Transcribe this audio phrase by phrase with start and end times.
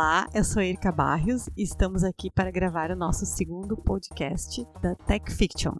[0.00, 4.94] Olá, eu sou Erika Barrios e estamos aqui para gravar o nosso segundo podcast da
[4.94, 5.74] Tech Fiction.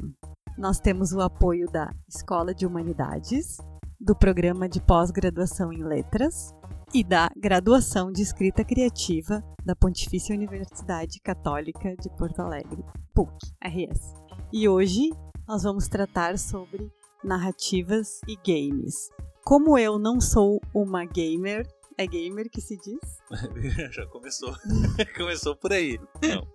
[0.58, 3.58] Nós temos o apoio da Escola de Humanidades,
[4.00, 6.52] do Programa de Pós-Graduação em Letras
[6.92, 14.14] e da Graduação de Escrita Criativa da Pontifícia Universidade Católica de Porto Alegre, PUC, RS.
[14.52, 15.10] E hoje
[15.46, 16.90] nós vamos tratar sobre
[17.22, 18.96] narrativas e games.
[19.44, 21.64] Como eu não sou uma gamer,
[21.98, 23.18] é gamer que se diz?
[23.92, 24.54] Já começou.
[25.16, 25.98] começou por aí.
[26.22, 26.46] Não.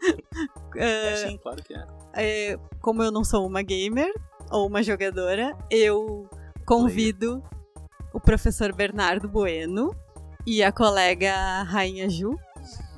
[0.81, 1.85] É, sim, claro que é.
[2.15, 2.57] é.
[2.79, 4.11] Como eu não sou uma gamer
[4.49, 6.27] ou uma jogadora, eu
[6.65, 7.43] convido
[8.13, 9.93] o professor Bernardo Bueno
[10.47, 12.37] e a colega Rainha Ju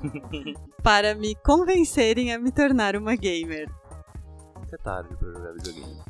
[0.84, 3.68] para me convencerem a me tornar uma gamer.
[4.72, 6.00] É tarde para jogar videogame.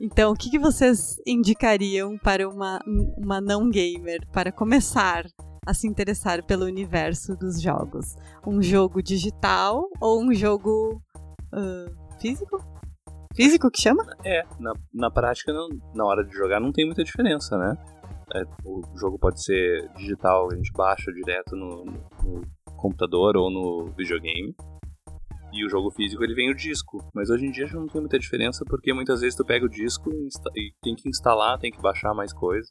[0.00, 2.80] Então, o que, que vocês indicariam para uma,
[3.16, 5.24] uma não gamer para começar
[5.68, 8.16] a se interessar pelo universo dos jogos?
[8.46, 11.02] Um jogo digital ou um jogo
[11.52, 12.64] uh, físico?
[13.36, 14.02] Físico que chama?
[14.24, 17.76] É, na, na prática, não, na hora de jogar, não tem muita diferença, né?
[18.34, 22.42] É, o jogo pode ser digital, a gente baixa direto no, no
[22.78, 24.56] computador ou no videogame.
[25.52, 27.06] E o jogo físico ele vem o disco.
[27.14, 29.68] Mas hoje em dia já não tem muita diferença porque muitas vezes tu pega o
[29.68, 30.10] disco
[30.56, 32.70] e tem que instalar, tem que baixar mais coisa.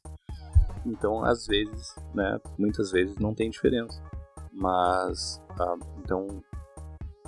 [0.88, 4.02] Então, às vezes, né, muitas vezes não tem diferença.
[4.52, 6.42] Mas, ah, então,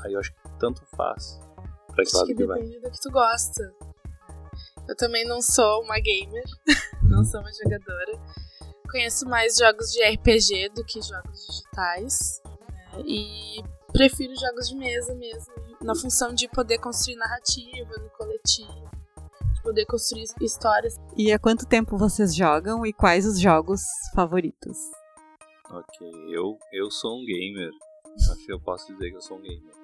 [0.01, 1.39] aí eu acho que tanto faz.
[1.89, 2.81] Pra que acho que, que depende vai.
[2.81, 3.75] do que tu gosta.
[4.89, 6.45] Eu também não sou uma gamer,
[7.03, 8.13] não sou uma jogadora.
[8.91, 12.43] Conheço mais jogos de RPG do que jogos digitais.
[12.45, 13.03] Né?
[13.07, 19.00] E prefiro jogos de mesa mesmo, na função de poder construir narrativa no coletivo
[19.63, 20.97] poder construir histórias.
[21.17, 23.81] E há quanto tempo vocês jogam e quais os jogos
[24.15, 24.77] favoritos?
[25.71, 27.71] Ok, eu, eu sou um gamer.
[28.33, 29.81] Acho que eu posso dizer que eu sou um gamer.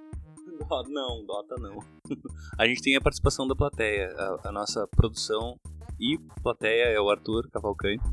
[0.89, 1.79] Não, Dota não.
[2.59, 4.09] a gente tem a participação da plateia.
[4.17, 5.59] A, a nossa produção
[6.01, 8.05] e plateia é o Arthur Cavalcante.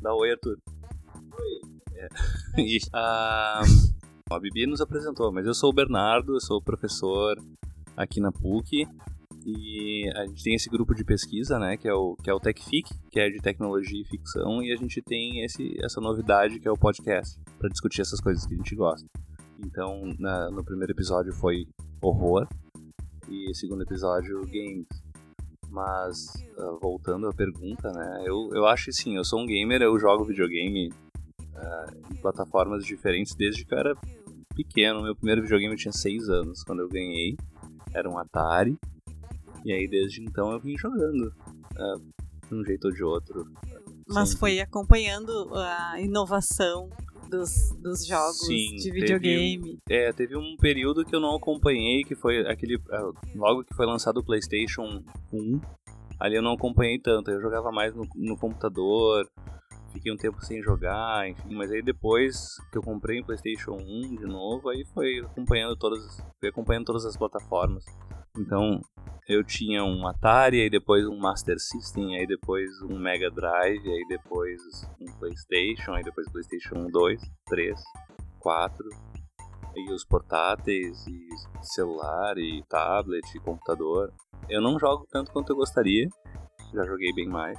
[0.00, 0.58] Dá oi, Arthur.
[1.38, 1.74] Oi.
[1.94, 2.08] É.
[2.56, 3.62] E, a,
[4.30, 7.36] a Bibi nos apresentou, mas eu sou o Bernardo, eu sou professor
[7.96, 8.86] aqui na PUC
[9.44, 12.40] e a gente tem esse grupo de pesquisa, né, que é o, que é o
[12.40, 16.66] TechFic, que é de tecnologia e ficção, e a gente tem esse, essa novidade que
[16.66, 19.06] é o podcast, para discutir essas coisas que a gente gosta.
[19.58, 21.66] Então, na, no primeiro episódio foi
[22.00, 22.48] horror,
[23.28, 24.86] e segundo episódio, games.
[25.70, 26.26] Mas,
[26.56, 30.24] uh, voltando à pergunta, né, eu, eu acho sim, eu sou um gamer, eu jogo
[30.24, 33.96] videogame uh, em plataformas diferentes desde que eu era
[34.54, 35.02] pequeno.
[35.02, 37.36] Meu primeiro videogame eu tinha 6 anos, quando eu ganhei.
[37.92, 38.78] Era um Atari.
[39.64, 41.32] E aí desde então eu vim jogando.
[41.76, 42.14] Uh,
[42.48, 43.46] de um jeito ou de outro.
[44.06, 46.90] Mas foi acompanhando a inovação
[47.30, 49.78] dos, dos jogos Sim, de videogame.
[49.86, 52.76] Teve, é, teve um período que eu não acompanhei, que foi aquele.
[52.76, 55.60] Uh, logo que foi lançado o PlayStation 1.
[56.20, 59.28] Ali eu não acompanhei tanto, eu jogava mais no, no computador,
[59.92, 64.16] fiquei um tempo sem jogar, enfim, mas aí depois que eu comprei o PlayStation 1
[64.16, 67.84] de novo, aí foi acompanhando todas, foi acompanhando todas as plataformas.
[68.36, 68.80] Então,
[69.28, 74.04] eu tinha um Atari, aí depois um Master System, aí depois um Mega Drive, aí
[74.08, 74.60] depois
[75.00, 77.80] um PlayStation, aí depois PlayStation 2, 3,
[78.40, 78.88] 4,
[79.76, 81.28] e os portáteis, e
[81.62, 84.12] celular, e tablet, e computador.
[84.48, 86.08] Eu não jogo tanto quanto eu gostaria,
[86.72, 87.58] já joguei bem mais,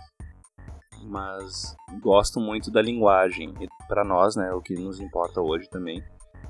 [1.04, 3.54] mas gosto muito da linguagem.
[3.60, 6.04] E para nós, né, o que nos importa hoje também,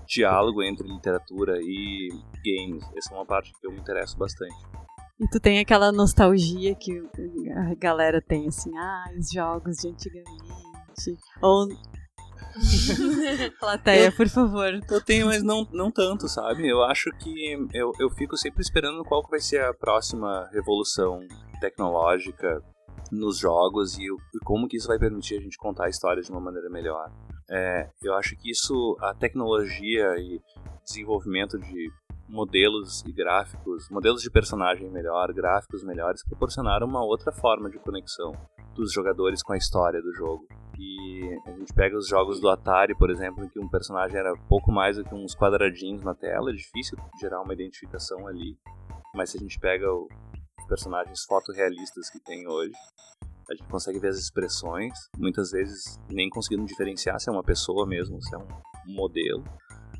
[0.08, 2.10] diálogo entre literatura e
[2.44, 2.84] games.
[2.96, 4.56] Essa é uma parte que eu me interesso bastante.
[5.20, 6.92] E tu tem aquela nostalgia que
[7.56, 11.18] a galera tem, assim, ah, os jogos de antigamente.
[11.42, 11.68] Ou.
[13.60, 14.80] Plateia, por favor.
[14.90, 16.68] Eu tenho, mas não, não tanto, sabe?
[16.68, 21.20] Eu acho que eu, eu fico sempre esperando qual vai ser a próxima revolução
[21.62, 22.62] tecnológica
[23.12, 26.30] nos jogos e, e como que isso vai permitir a gente contar a história de
[26.30, 27.10] uma maneira melhor.
[27.50, 30.42] É, eu acho que isso, a tecnologia e
[30.84, 31.92] desenvolvimento de
[32.28, 38.34] modelos e gráficos, modelos de personagem melhor, gráficos melhores, proporcionaram uma outra forma de conexão
[38.74, 40.48] dos jogadores com a história do jogo.
[40.78, 44.36] E a gente pega os jogos do Atari, por exemplo, em que um personagem era
[44.50, 48.58] pouco mais do que uns quadradinhos na tela, é difícil gerar uma identificação ali.
[49.14, 52.74] Mas se a gente pega os personagens fotorrealistas que tem hoje,
[53.50, 57.86] a gente consegue ver as expressões, muitas vezes nem conseguindo diferenciar se é uma pessoa
[57.86, 58.48] mesmo, se é um
[58.86, 59.44] modelo.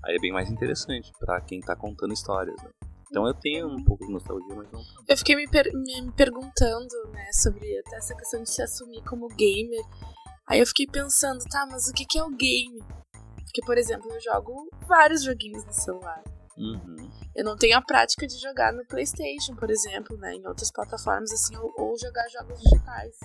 [0.06, 2.70] Aí é bem mais interessante para quem tá contando histórias, né?
[3.10, 4.82] Então eu tenho um pouco de nostalgia, mas não.
[5.08, 9.28] Eu fiquei me, per me perguntando, né, sobre até essa questão de se assumir como
[9.30, 9.84] gamer.
[10.48, 12.84] Aí eu fiquei pensando, tá, mas o que, que é o game?
[13.36, 16.22] Porque, por exemplo, eu jogo vários joguinhos no celular.
[16.58, 17.12] Uhum.
[17.36, 20.34] Eu não tenho a prática de jogar no PlayStation, por exemplo, né?
[20.36, 23.20] Em outras plataformas, assim, ou, ou jogar jogos digitais.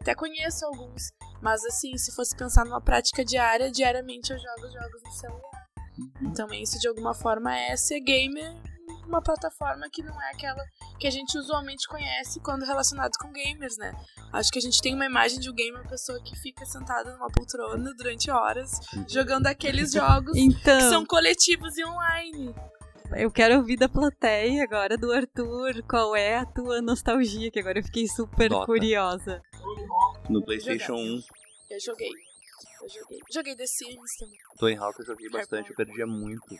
[0.00, 5.02] Até conheço alguns, mas assim, se fosse pensar numa prática diária, diariamente eu jogo jogos
[5.02, 5.68] no celular.
[5.98, 6.28] Uhum.
[6.28, 8.54] Então, isso de alguma forma é ser gamer
[9.06, 10.62] uma plataforma que não é aquela
[10.98, 13.92] que a gente usualmente conhece quando relacionado com gamers, né?
[14.32, 17.12] Acho que a gente tem uma imagem de um gamer, uma pessoa que fica sentada
[17.12, 18.70] numa poltrona durante horas
[19.08, 22.54] jogando aqueles jogos Então, que são coletivos e online.
[23.16, 27.78] eu quero ouvir da plateia agora, do Arthur, qual é a tua nostalgia, que agora
[27.78, 28.66] eu fiquei super Dota.
[28.66, 29.42] curiosa.
[30.30, 31.20] No PlayStation 1,
[31.70, 32.10] Eu joguei.
[32.82, 33.18] Eu joguei.
[33.30, 34.38] Joguei The Sims também.
[34.58, 36.54] Tony Hawk eu joguei bastante, eu perdia muito.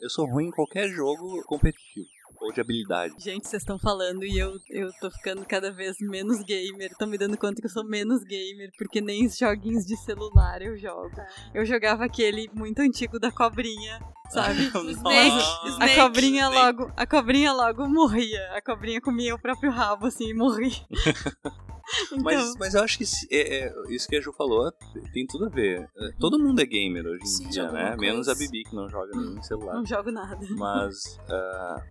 [0.00, 3.14] Eu sou ruim em qualquer jogo competitivo ou de habilidade.
[3.18, 6.94] Gente, vocês estão falando e eu, eu tô ficando cada vez menos gamer.
[6.98, 10.60] Tô me dando conta que eu sou menos gamer, porque nem os joguinhos de celular
[10.62, 11.10] eu jogo.
[11.54, 14.00] Eu jogava aquele muito antigo da cobrinha,
[14.30, 14.70] sabe?
[14.76, 15.96] A Snake.
[15.96, 16.56] cobrinha Snake.
[16.78, 18.52] logo, a cobrinha logo morria.
[18.54, 20.72] A cobrinha comia o próprio rabo assim e morria.
[22.12, 24.72] então, Mas, mas eu acho que é- é, isso que a Ju falou
[25.12, 25.88] tem tudo a ver.
[25.96, 27.96] É, Todo mundo é gamer hoje em Sim, dia, né?
[27.96, 28.34] Menos a.
[28.34, 29.74] Bibi, que não joga nem em celular.
[29.74, 30.44] não jogo nada.
[30.50, 31.18] Mas.
[31.30, 31.82] ah,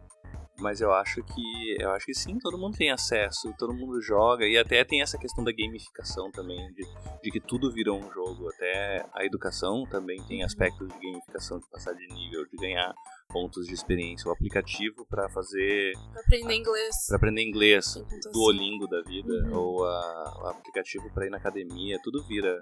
[0.58, 1.76] mas eu acho que.
[1.80, 4.46] Eu acho que sim, todo mundo tem acesso, todo mundo joga.
[4.46, 6.84] E até tem essa questão da gamificação também, de,
[7.24, 8.50] de que tudo virou um jogo.
[8.50, 12.94] Até a educação também tem aspectos de gamificação, de passar de nível, de ganhar
[13.36, 14.30] pontos de experiência.
[14.30, 15.92] O aplicativo para fazer.
[16.14, 16.96] Pra aprender inglês.
[17.08, 17.96] para aprender inglês.
[18.32, 19.58] Duolingo da vida, Uhum.
[19.58, 22.58] ou a- o aplicativo para ir na academia, tudo vira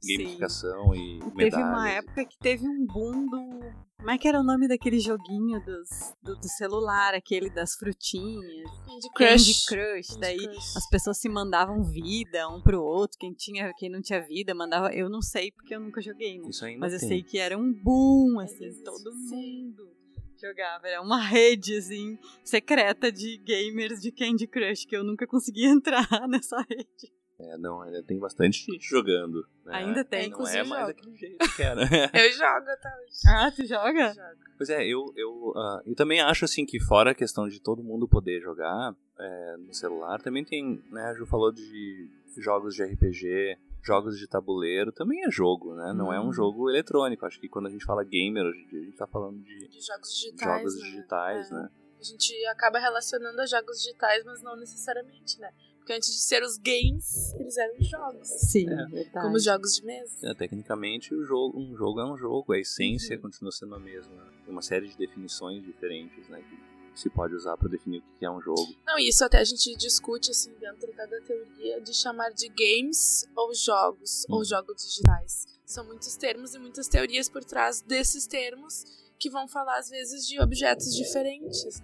[0.00, 0.16] Sim.
[0.18, 1.68] gamificação e Teve medalhas.
[1.68, 3.82] uma época que teve um boom do.
[3.98, 5.88] Como é que era o nome daquele joguinho dos,
[6.22, 8.68] do, do celular, aquele das frutinhas?
[8.86, 9.66] Candy Candy Crush.
[9.66, 10.08] Crush.
[10.08, 10.76] Candy Daí Crush.
[10.76, 13.16] as pessoas se mandavam vida um pro outro.
[13.20, 14.92] Quem tinha, quem não tinha vida mandava.
[14.92, 16.48] Eu não sei porque eu nunca joguei, né?
[16.48, 17.08] Isso ainda Mas eu tem.
[17.08, 19.66] sei que era um boom, assim, todo sim.
[19.66, 19.88] mundo
[20.46, 20.86] jogava.
[20.88, 26.06] Era uma rede, assim, secreta de gamers de Candy Crush, que eu nunca consegui entrar
[26.28, 27.12] nessa rede.
[27.40, 29.44] É, não, ainda tem bastante gente jogando.
[29.64, 29.74] né?
[29.74, 30.94] Ainda tem, Não é inclusive mais jogo.
[30.94, 31.82] daquele jeito que era.
[31.82, 33.16] Eu jogo até hoje.
[33.26, 34.08] Ah, tu joga?
[34.14, 34.40] Jogo.
[34.56, 37.82] pois é, eu, eu, ah, eu também acho assim que fora a questão de todo
[37.82, 42.08] mundo poder jogar é, no celular, também tem, né, a Ju falou de
[42.38, 45.92] jogos de RPG, jogos de tabuleiro, também é jogo, né?
[45.92, 46.32] Não é um Hum.
[46.32, 47.26] jogo eletrônico.
[47.26, 49.68] Acho que quando a gente fala gamer hoje em dia, a gente tá falando de
[49.68, 50.58] De jogos digitais.
[50.62, 50.80] jogos né?
[50.90, 51.54] digitais, É.
[51.54, 51.70] né?
[52.00, 55.50] A gente acaba relacionando a jogos digitais, mas não necessariamente, né?
[55.78, 58.28] Porque antes de ser os games, eles eram os jogos.
[58.28, 58.86] Sim, É.
[58.86, 59.10] verdade.
[59.24, 60.16] Como os jogos de mesa.
[60.30, 63.22] É, tecnicamente, o jogo, um jogo é um jogo, a essência Uhum.
[63.22, 64.14] continua sendo a mesma.
[64.44, 66.56] Tem uma série de definições diferentes, né, que
[66.94, 68.66] se pode usar para definir o que é um jogo.
[68.86, 73.54] Não, isso até a gente discute, assim, dentro da teoria de chamar de games ou
[73.54, 74.34] jogos, Hum.
[74.34, 75.46] ou jogos digitais.
[75.64, 78.84] São muitos termos e muitas teorias por trás desses termos
[79.18, 81.82] que vão falar, às vezes, de objetos diferentes.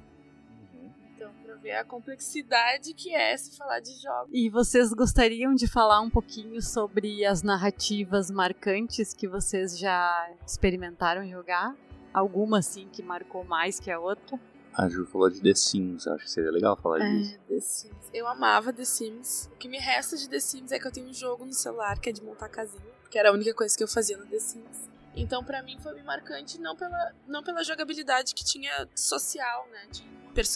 [1.14, 4.30] Então, pra ver a complexidade que é se falar de jogos.
[4.32, 11.26] E vocês gostariam de falar um pouquinho sobre as narrativas marcantes que vocês já experimentaram
[11.28, 11.74] jogar?
[12.12, 14.38] Alguma, assim, que marcou mais que a outra?
[14.78, 17.34] A Ju falou de The Sims, acho que seria legal falar disso.
[17.34, 18.10] É, The Sims.
[18.14, 19.50] Eu amava The Sims.
[19.52, 21.98] O que me resta de The Sims é que eu tenho um jogo no celular
[21.98, 24.38] que é de montar casinha, que era a única coisa que eu fazia no The
[24.38, 24.88] Sims.
[25.16, 30.06] Então, pra mim, foi marcante não pela, não pela jogabilidade que tinha social, né, de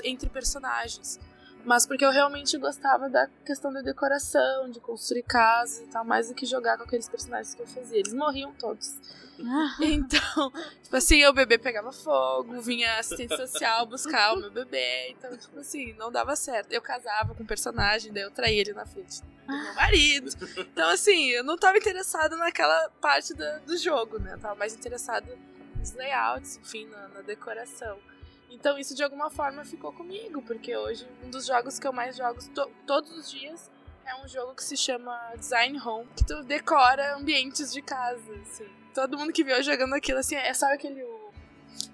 [0.04, 1.18] entre personagens,
[1.64, 6.28] mas porque eu realmente gostava da questão da decoração, de construir casas e tal, mais
[6.28, 7.98] do que jogar com aqueles personagens que eu fazia.
[7.98, 8.94] Eles morriam todos.
[9.80, 10.52] Então,
[10.82, 15.08] tipo assim, o bebê pegava fogo, vinha assistente social buscar o meu bebê.
[15.10, 16.70] Então, tipo assim, não dava certo.
[16.72, 20.30] Eu casava com o personagem, daí eu traía ele na frente do meu marido.
[20.58, 24.34] Então, assim, eu não tava interessada naquela parte da- do jogo, né?
[24.34, 25.36] Eu tava mais interessada
[25.78, 27.98] nos layouts, enfim, na, na decoração.
[28.54, 32.16] Então, isso de alguma forma ficou comigo, porque hoje um dos jogos que eu mais
[32.16, 33.70] jogo to- todos os dias
[34.04, 38.68] é um jogo que se chama Design Home, que tu decora ambientes de casa, assim.
[38.94, 41.30] Todo mundo que viu jogando aquilo, assim, é sabe aquele o,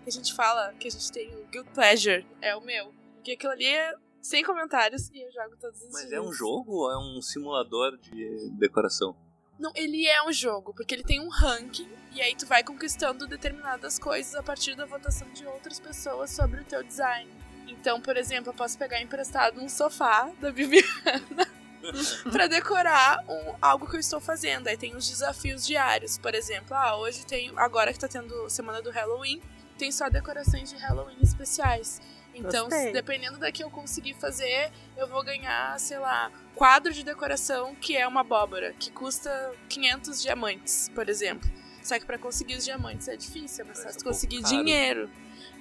[0.02, 2.92] que a gente fala, que a gente tem o Guild Pleasure, é o meu.
[3.14, 6.12] Porque aquilo ali é sem comentários e eu jogo todos os Mas dias.
[6.12, 9.14] é um jogo ou é um simulador de decoração?
[9.58, 13.26] Não, ele é um jogo, porque ele tem um ranking e aí tu vai conquistando
[13.26, 17.28] determinadas coisas a partir da votação de outras pessoas sobre o teu design.
[17.66, 21.48] Então, por exemplo, eu posso pegar emprestado um sofá da Bibiana
[22.30, 24.68] pra decorar um, algo que eu estou fazendo.
[24.68, 28.80] Aí tem os desafios diários, por exemplo, ah, hoje tem, agora que tá tendo semana
[28.80, 29.42] do Halloween,
[29.76, 32.00] tem só decorações de Halloween especiais.
[32.38, 32.86] Então, Gostei.
[32.88, 37.74] se- dependendo da que eu conseguir fazer, eu vou ganhar, sei lá, quadro de decoração
[37.74, 41.48] que é uma abóbora, que custa 500 diamantes, por exemplo.
[41.82, 44.56] Só que pra conseguir os diamantes é difícil, é fácil um pouco conseguir caro.
[44.56, 45.10] dinheiro.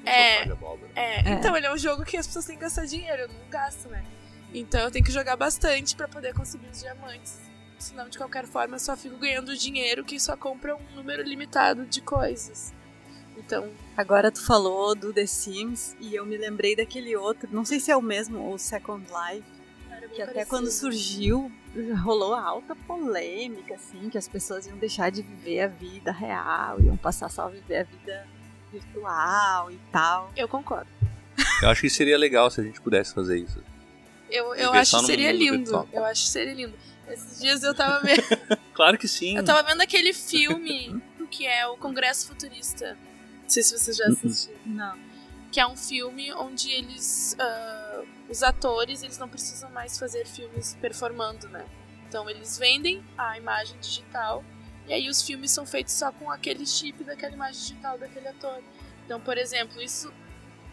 [0.06, 0.44] É.
[0.44, 0.46] É,
[0.96, 1.20] É.
[1.34, 3.88] então ele é um jogo que as pessoas têm que gastar dinheiro, eu não gasto,
[3.90, 4.04] né?
[4.54, 7.38] Então eu tenho que jogar bastante pra poder conseguir os diamantes.
[7.78, 11.86] Senão, de qualquer forma, eu só fico ganhando dinheiro que só compra um número limitado
[11.86, 12.74] de coisas.
[13.38, 17.80] Então, Agora tu falou do The Sims e eu me lembrei daquele outro, não sei
[17.80, 19.44] se é o mesmo, o Second Life,
[20.14, 20.50] que até parecido.
[20.50, 21.52] quando surgiu
[22.04, 26.98] rolou alta polêmica, assim, que as pessoas iam deixar de viver a vida real, iam
[26.98, 28.28] passar só a viver a vida
[28.72, 30.32] virtual e tal.
[30.36, 30.90] Eu concordo.
[31.62, 33.62] Eu acho que seria legal se a gente pudesse fazer isso.
[34.30, 35.58] Eu, eu Viver acho que seria lindo.
[35.58, 35.88] virtual.
[35.94, 36.74] Eu acho que seria lindo.
[37.08, 38.22] Esses dias eu tava vendo.
[38.74, 39.36] Claro que sim.
[39.36, 41.02] eu tava vendo aquele filme
[41.32, 42.96] que é o Congresso Futurista.
[43.48, 44.12] Não sei se vocês já Uhum.
[44.14, 44.60] assistiram.
[44.66, 45.00] Não.
[45.52, 50.76] que é um filme onde eles ah, os atores eles não precisam mais fazer filmes
[50.82, 51.66] performando né
[52.08, 54.44] então eles vendem a imagem digital
[54.88, 58.62] e aí os filmes são feitos só com aquele chip daquela imagem digital daquele ator
[59.06, 60.14] então por exemplo isso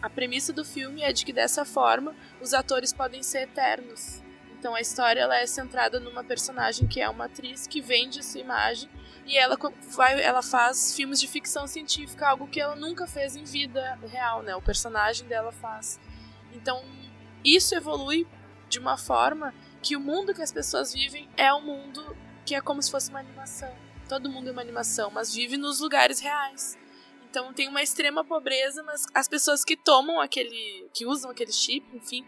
[0.01, 4.21] a premissa do filme é de que dessa forma os atores podem ser eternos
[4.59, 8.37] então a história ela é centrada numa personagem que é uma atriz que vende essa
[8.37, 8.89] imagem
[9.25, 9.57] e ela
[9.95, 14.43] vai, ela faz filmes de ficção científica, algo que ela nunca fez em vida real,
[14.43, 14.55] né?
[14.55, 15.99] O personagem dela faz.
[16.53, 16.83] Então,
[17.43, 18.27] isso evolui
[18.69, 22.15] de uma forma que o mundo que as pessoas vivem é um mundo
[22.45, 23.73] que é como se fosse uma animação.
[24.07, 26.77] Todo mundo é uma animação, mas vive nos lugares reais.
[27.29, 31.85] Então tem uma extrema pobreza, mas as pessoas que tomam aquele, que usam aquele chip,
[31.93, 32.25] enfim,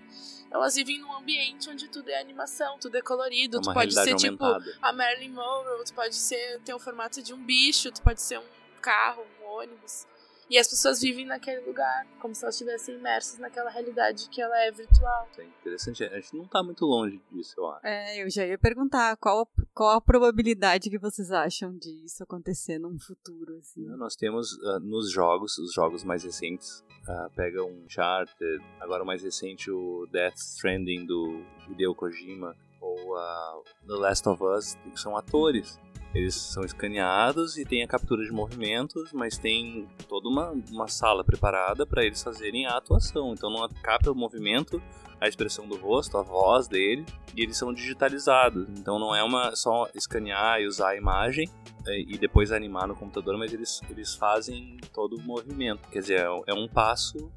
[0.50, 3.58] elas vivem num ambiente onde tudo é animação, tudo é colorido.
[3.58, 4.78] É tu pode ser tipo aumentada.
[4.82, 8.40] a Marilyn Monroe, tu pode ser, ter o formato de um bicho, tu pode ser
[8.40, 8.46] um
[8.82, 10.06] carro, um ônibus.
[10.50, 14.58] E as pessoas vivem naquele lugar, como se elas estivessem imersas naquela realidade que ela
[14.64, 15.28] é virtual.
[15.38, 16.04] É interessante.
[16.06, 17.86] A gente não tá muito longe disso, eu acho.
[17.86, 22.98] É, eu já ia perguntar qual, qual a probabilidade que vocês acham disso acontecer num
[22.98, 23.86] futuro, assim.
[23.98, 29.06] Nós temos ah, nos jogos, os jogos mais recentes, ah, pega um Uncharted, agora o
[29.06, 35.16] mais recente o Death Stranding do Hideo Kojima, ou ah, The Last of Us, são
[35.18, 35.80] atores.
[36.14, 41.24] Eles são escaneados e tem a captura de movimentos, mas tem toda uma, uma sala
[41.24, 43.34] preparada para eles fazerem a atuação.
[43.34, 44.82] Então não capta o movimento,
[45.20, 47.06] a expressão do rosto, a voz dele,
[47.36, 48.68] e eles são digitalizados.
[48.70, 51.50] Então não é uma só escanear e usar a imagem,
[51.86, 55.88] é, e depois animar no computador, mas eles, eles fazem todo o movimento.
[55.90, 57.30] Quer dizer, é um- é um passo.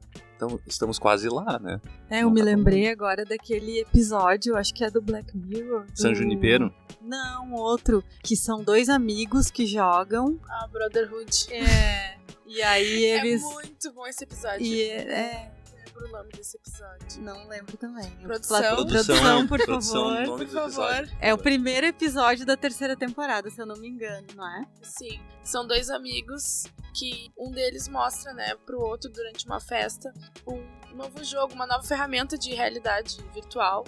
[0.43, 1.79] Então, estamos quase lá, né?
[2.09, 5.85] É, eu Não me tá lembrei agora daquele episódio, acho que é do Black Mirror.
[5.85, 6.73] do- San Junipero?
[7.03, 10.41] Não, outro, que são dois amigos que jogam.
[10.49, 11.53] A Brotherhood.
[11.53, 12.15] É.
[12.47, 13.43] E aí eles.
[13.43, 14.63] É muito bom esse episódio.
[14.65, 15.60] E é, Não
[16.01, 17.23] lembro o nome desse episódio.
[17.23, 18.11] não lembro também.
[18.19, 18.61] Produção.
[18.77, 20.15] Produção, Produção, por produção, favor.
[20.15, 20.73] nome Por episódio.
[20.75, 21.09] favor.
[21.21, 24.67] É o primeiro episódio da terceira temporada, se eu não me engano, não é?
[24.83, 26.65] Sim, são dois amigos
[26.95, 30.13] que um deles mostra, né, pro outro durante uma festa
[30.47, 30.61] um
[30.97, 33.85] novo jogo, uma nova ferramenta de realidade virtual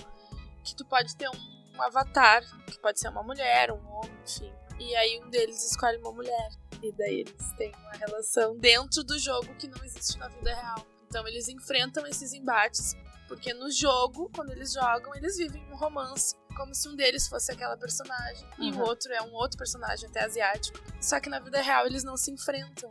[0.62, 4.52] que tu pode ter um, um avatar, que pode ser uma mulher, um homem, enfim.
[4.78, 6.49] E aí um deles escolhe uma mulher
[6.83, 10.87] e daí eles têm uma relação dentro do jogo que não existe na vida real.
[11.12, 12.97] Então eles enfrentam esses embates
[13.28, 17.52] porque no jogo, quando eles jogam, eles vivem um romance, como se um deles fosse
[17.52, 18.81] aquela personagem e o Uhum.
[18.81, 20.78] outro é um outro personagem, até asiático.
[21.02, 22.88] Só que na vida real eles não se enfrentam.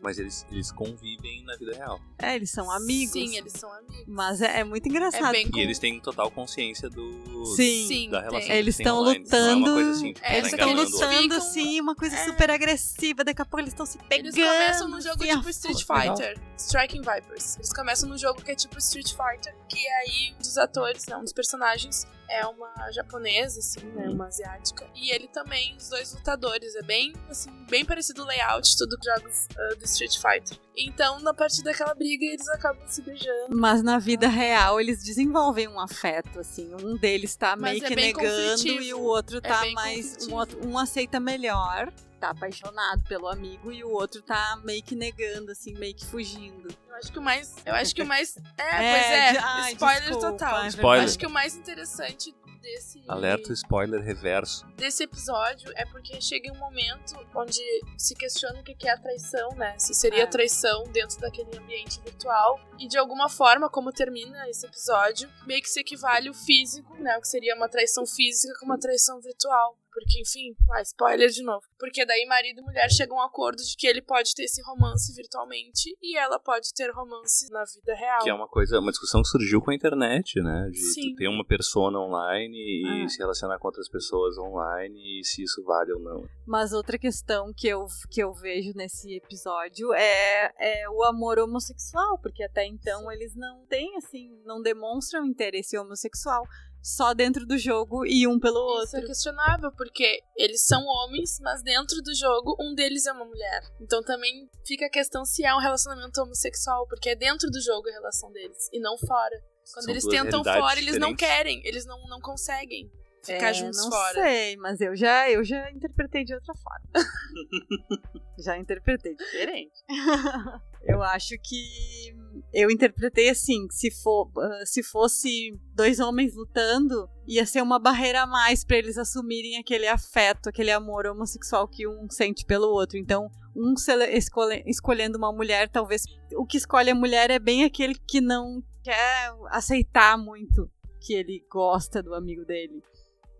[0.00, 2.00] Mas eles, eles convivem na vida real.
[2.18, 3.12] É, eles são amigos.
[3.12, 4.04] Sim, eles são amigos.
[4.06, 5.26] Mas é, é muito engraçado.
[5.34, 7.86] É bem E eles têm total consciência do Sim.
[7.88, 8.28] Sim, da tem.
[8.30, 9.02] relação que Eles estão.
[9.04, 9.72] Não é lutando.
[9.72, 12.24] coisa assim, É, tá Eles estão lutando, ficam- assim, uma coisa é.
[12.24, 13.24] super agressiva.
[13.24, 14.26] Daqui a pouco eles estão se pegando.
[14.26, 15.78] Eles começam num jogo assim, a tipo Street.
[15.84, 17.56] Fighter, Striking Vipers.
[17.56, 21.16] Eles começam num jogo que é tipo Street Fighter, que aí um dos atores, né,
[21.16, 24.88] um dos personagens é uma japonesa, assim, né, uma asiática.
[24.94, 29.04] E ele também, os dois lutadores, é bem, assim, bem parecido o layout, tudo com
[29.04, 30.58] jogos ah, do Street Fighter.
[30.76, 33.54] Então, na partir daquela briga, eles acabam se beijando.
[33.56, 36.74] Mas na vida real eles desenvolvem um afeto, assim.
[36.82, 38.82] Um deles tá Mas meio é que negando conflitivo.
[38.82, 40.26] e o outro É tá bem mais.
[40.28, 44.94] Um, outro- um aceita melhor, tá apaixonado pelo amigo, e o outro tá meio que
[44.94, 46.68] negando, assim, meio que fugindo.
[46.88, 47.54] Eu acho que o mais.
[47.66, 48.36] Eu acho que o mais.
[48.56, 49.32] É, É, pois é.
[49.32, 50.62] de- ai, spoiler desculpa, total.
[50.64, 51.04] é Spoiler.
[51.04, 53.02] Acho que o mais interessante desse.
[53.08, 54.64] Alerta spoiler reverso.
[54.76, 57.60] desse episódio é porque chega um momento onde
[57.98, 59.74] se questiona o que que é a traição, né?
[59.78, 60.26] Se seria É.
[60.26, 62.58] traição dentro daquele ambiente virtual.
[62.78, 67.16] E de alguma forma, como termina esse episódio, meio que se equivale o físico, né?
[67.18, 69.76] O que seria uma traição física com uma traição virtual.
[69.92, 71.62] Porque, enfim, ah, spoiler de novo.
[71.78, 74.62] Porque daí marido e mulher chegam a um acordo de que ele pode ter esse
[74.62, 78.22] romance virtualmente e ela pode ter romance na vida real.
[78.22, 80.70] Que é uma coisa, uma discussão que surgiu com a internet, né?
[80.70, 83.08] De ter uma persona online e ah.
[83.08, 86.28] se relacionar com outras pessoas online e se isso vale ou não.
[86.46, 92.18] Mas outra questão que eu, que eu vejo nesse episódio é, é o amor homossexual,
[92.18, 93.12] porque até então Sim.
[93.12, 96.44] eles não têm, assim, não demonstram interesse homossexual
[96.82, 98.84] só dentro do jogo e um pelo outro.
[98.84, 103.24] Isso é questionável, porque eles são homens, mas dentro do jogo um deles é uma
[103.24, 103.62] mulher.
[103.80, 107.88] Então também fica a questão se é um relacionamento homossexual, porque é dentro do jogo
[107.88, 109.40] a relação deles e não fora.
[109.72, 112.90] Quando são eles tentam fora, eles não querem, eles não, não conseguem
[113.24, 114.14] ficar é, juntos não fora.
[114.14, 116.88] Não sei, mas eu já, eu já interpretei de outra forma.
[118.38, 119.72] já interpretei diferente.
[120.84, 122.16] eu acho que
[122.52, 128.22] eu interpretei assim, se for, uh, se fosse dois homens lutando, ia ser uma barreira
[128.22, 132.98] a mais para eles assumirem aquele afeto, aquele amor homossexual que um sente pelo outro.
[132.98, 133.74] Então, um
[134.10, 138.62] escolhe, escolhendo uma mulher, talvez o que escolhe a mulher é bem aquele que não
[138.82, 142.82] quer aceitar muito que ele gosta do amigo dele.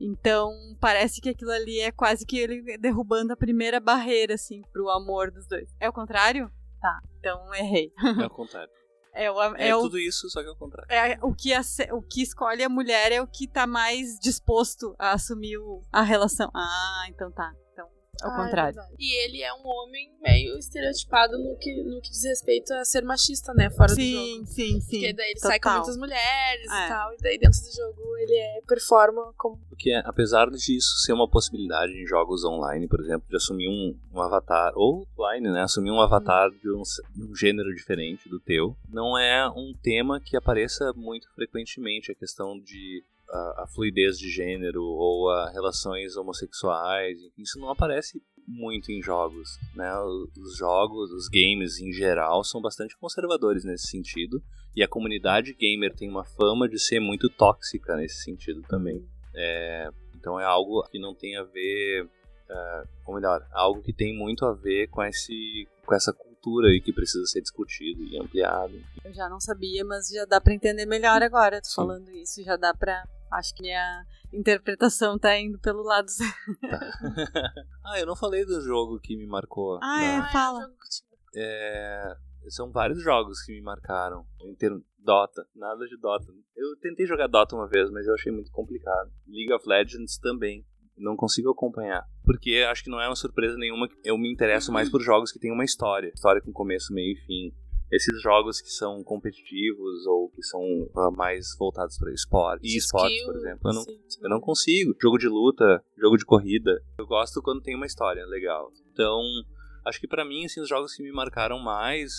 [0.05, 4.91] Então, parece que aquilo ali é quase que ele derrubando a primeira barreira, assim, pro
[4.91, 5.71] amor dos dois.
[5.79, 6.51] É o contrário?
[6.81, 7.93] Tá, então errei.
[8.21, 8.73] É o contrário.
[9.15, 10.91] É, o, é, é o, tudo isso, só que é o contrário.
[10.91, 11.61] É, o, que a,
[11.93, 16.03] o que escolhe a mulher é o que tá mais disposto a assumir o, a
[16.03, 16.51] relação.
[16.53, 17.53] Ah, então tá.
[18.23, 18.81] Ao ah, é contrário.
[18.81, 22.85] É e ele é um homem meio estereotipado no que, no que diz respeito a
[22.85, 23.69] ser machista, né?
[23.71, 24.47] Fora sim, do jogo.
[24.47, 25.50] Sim, sim, Porque daí ele Total.
[25.50, 26.87] sai com muitas mulheres é.
[26.87, 27.12] e tal.
[27.12, 29.59] E daí dentro do jogo ele é, performa como.
[29.69, 34.21] Porque apesar disso ser uma possibilidade em jogos online, por exemplo, de assumir um, um
[34.21, 35.62] avatar, ou offline, né?
[35.62, 36.59] Assumir um avatar hum.
[36.62, 36.83] de, um,
[37.14, 42.14] de um gênero diferente do teu, não é um tema que apareça muito frequentemente a
[42.14, 47.19] questão de a, a, fluidez de gênero ou a relações homossexuais.
[47.37, 49.91] Isso não aparece muito em jogos, né?
[50.01, 54.43] Os jogos, os games em geral são bastante conservadores nesse sentido
[54.77, 59.03] e a comunidade gamer tem uma fama de ser muito tóxica nesse sentido também.
[59.35, 62.09] É, então é algo que não tem a ver,
[62.49, 66.81] é, ou melhor, algo que tem muito a ver com esse, com essa cultura e
[66.81, 68.75] que precisa ser discutido e ampliado.
[69.05, 72.75] Eu já não sabia, mas já dá para entender melhor agora, falando isso, já dá
[72.75, 76.07] para Acho que minha interpretação tá indo pelo lado
[76.68, 76.81] Tá.
[77.85, 79.79] ah, eu não falei do jogo que me marcou.
[79.83, 80.18] Ah, né?
[80.18, 80.71] é, fala.
[81.35, 82.16] É,
[82.49, 84.27] são vários jogos que me marcaram.
[84.40, 86.33] Em termos Dota, nada de Dota.
[86.57, 89.11] Eu tentei jogar Dota uma vez, mas eu achei muito complicado.
[89.27, 90.64] League of Legends também.
[90.97, 92.07] Não consigo acompanhar.
[92.25, 93.88] Porque acho que não é uma surpresa nenhuma.
[94.05, 96.12] Eu me interesso mais por jogos que têm uma história.
[96.14, 97.53] História com começo, meio e fim
[97.92, 103.22] esses jogos que são competitivos ou que são uh, mais voltados para esporte, e esportes,
[103.24, 104.20] por exemplo, eu não, sim, sim.
[104.22, 104.96] eu não consigo.
[105.00, 108.72] Jogo de luta, jogo de corrida, eu gosto quando tem uma história legal.
[108.90, 109.20] Então,
[109.85, 112.12] acho que para mim, assim, os jogos que me marcaram mais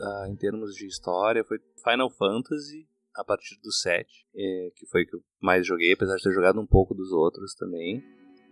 [0.00, 5.04] uh, em termos de história foi Final Fantasy a partir do 7, é, que foi
[5.04, 8.02] que eu mais joguei, apesar de ter jogado um pouco dos outros também.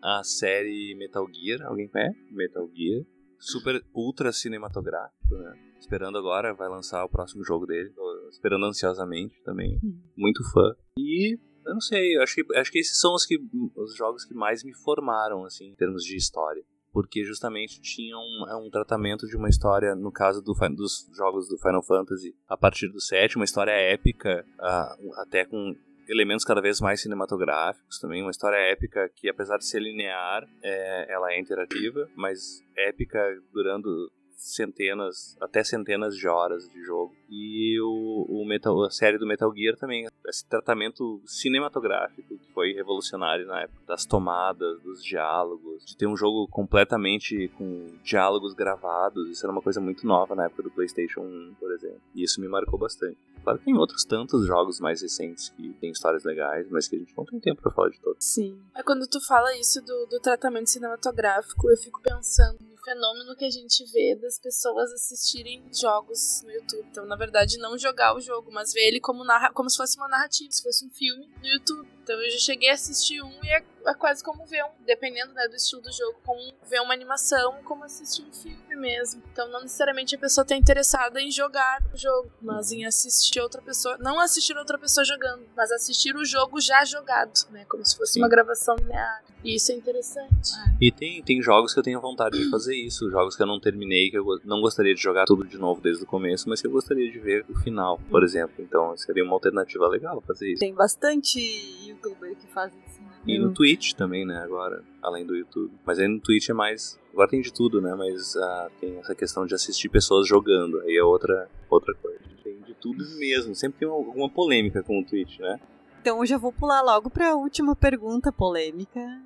[0.02, 2.16] A série Metal Gear, alguém conhece?
[2.32, 3.04] Metal Gear.
[3.38, 5.59] Super ultra cinematográfico, né?
[5.79, 7.90] Esperando agora, vai lançar o próximo jogo dele.
[7.90, 9.79] Tô esperando ansiosamente também.
[9.83, 10.01] Hum.
[10.16, 10.74] Muito fã.
[10.98, 13.38] E eu não sei, acho que, acho que esses são os, que,
[13.77, 16.64] os jogos que mais me formaram, assim, em termos de história.
[16.90, 21.46] Porque justamente tinham um, é um tratamento de uma história, no caso do, dos jogos
[21.48, 25.77] do Final Fantasy, a partir do 7, uma história épica, uh, até com
[26.09, 31.12] elementos cada vez mais cinematográficos também, uma história épica que apesar de ser linear, é,
[31.12, 33.21] ela é interativa, mas épica
[33.53, 37.12] durando centenas, até centenas de horas de jogo.
[37.29, 42.72] E o, o Metal, a série do Metal Gear também, esse tratamento cinematográfico que foi
[42.72, 49.29] revolucionário na época, das tomadas, dos diálogos, de ter um jogo completamente com diálogos gravados,
[49.29, 52.01] isso era uma coisa muito nova na época do PlayStation 1, por exemplo.
[52.14, 53.18] E isso me marcou bastante.
[53.42, 56.98] Claro que tem outros tantos jogos mais recentes que têm histórias legais, mas que a
[56.98, 58.24] gente não tem tempo para falar de todos.
[58.24, 58.61] Sim.
[58.74, 63.51] É quando tu fala isso do, do tratamento cinematográfico, eu fico pensando fenômeno que a
[63.51, 66.87] gente vê das pessoas assistirem jogos no YouTube.
[66.90, 69.98] Então, na verdade, não jogar o jogo, mas ver ele como, narra como se fosse
[69.98, 71.97] uma narrativa, se fosse um filme no YouTube.
[72.09, 75.33] Então, eu já cheguei a assistir um e é é quase como ver um, dependendo
[75.33, 79.23] né, do estilo do jogo, como ver uma animação, como assistir um filme mesmo.
[79.33, 83.62] Então não necessariamente a pessoa está interessada em jogar o jogo, mas em assistir outra
[83.62, 87.97] pessoa, não assistir outra pessoa jogando, mas assistir o jogo já jogado, né, como se
[87.97, 88.21] fosse Sim.
[88.21, 89.23] uma gravação linear.
[89.44, 90.51] E isso é interessante.
[90.66, 90.77] É.
[90.81, 93.61] E tem, tem jogos que eu tenho vontade de fazer isso, jogos que eu não
[93.61, 96.66] terminei, que eu não gostaria de jogar tudo de novo desde o começo, mas que
[96.66, 98.57] eu gostaria de ver o final, por exemplo.
[98.59, 100.61] Então seria uma alternativa legal fazer isso.
[100.61, 103.00] Tem bastante youtuber que fazem isso.
[103.26, 105.72] E no Twitch Twitch também, né, agora, além do YouTube.
[105.84, 106.98] Mas aí no Twitch é mais.
[107.12, 107.94] Agora tem de tudo, né?
[107.94, 110.80] Mas uh, tem essa questão de assistir pessoas jogando.
[110.80, 112.20] Aí é outra, outra coisa.
[112.42, 113.54] Tem de tudo mesmo.
[113.54, 115.61] Sempre tem alguma polêmica com o Twitch, né?
[116.00, 119.20] Então eu já vou pular logo para a última pergunta polêmica.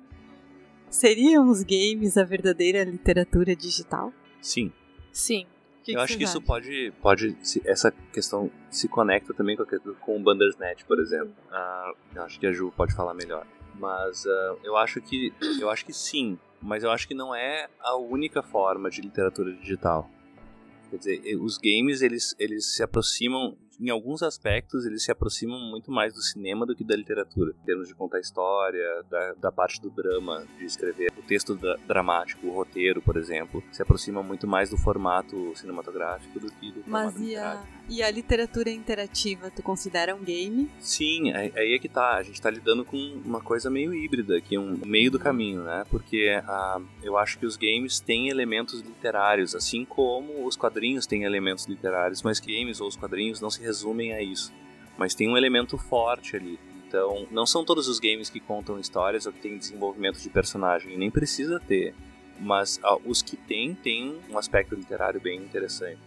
[0.89, 4.11] Seriam os games a verdadeira literatura digital?
[4.41, 4.71] Sim.
[5.11, 5.45] Sim.
[5.83, 7.37] Que eu que acho que isso pode, pode.
[7.65, 11.33] Essa questão se conecta também com, a, com o Bandersnatch, por exemplo.
[11.51, 13.45] Uh, eu acho que a Ju pode falar melhor.
[13.75, 15.33] Mas uh, eu acho que.
[15.59, 16.39] Eu acho que sim.
[16.61, 20.09] Mas eu acho que não é a única forma de literatura digital.
[20.89, 25.91] Quer dizer, os games eles, eles se aproximam em alguns aspectos, eles se aproximam muito
[25.91, 27.53] mais do cinema do que da literatura.
[27.61, 32.47] Em termos de contar história, da, da parte do drama, de escrever o texto dramático,
[32.47, 37.11] o roteiro, por exemplo, se aproxima muito mais do formato cinematográfico do que do Mas
[37.11, 40.71] formato e a, e a literatura interativa, tu considera um game?
[40.79, 42.15] Sim, aí é que tá.
[42.15, 45.63] A gente tá lidando com uma coisa meio híbrida, que é um meio do caminho,
[45.63, 45.83] né?
[45.89, 51.23] Porque a, eu acho que os games têm elementos literários, assim como os quadrinhos têm
[51.23, 54.53] elementos literários, mas games ou os quadrinhos não se resumem a isso.
[54.97, 56.59] Mas tem um elemento forte ali.
[56.87, 60.95] Então, não são todos os games que contam histórias ou que têm desenvolvimento de personagem,
[60.95, 61.95] nem precisa ter.
[62.39, 65.99] Mas ah, os que têm, têm um aspecto literário bem interessante.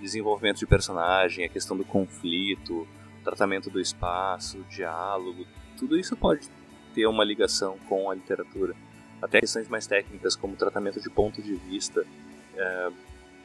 [0.00, 2.86] Desenvolvimento de personagem, a questão do conflito,
[3.24, 5.44] tratamento do espaço, diálogo,
[5.76, 6.48] tudo isso pode
[6.94, 8.76] ter uma ligação com a literatura.
[9.20, 12.06] Até questões mais técnicas, como tratamento de ponto de vista,
[12.56, 12.90] é,